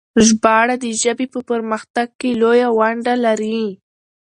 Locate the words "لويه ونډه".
2.41-3.13